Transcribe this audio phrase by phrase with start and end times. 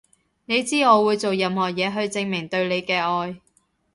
[0.45, 3.39] 你知我會做任何嘢去證明對你嘅愛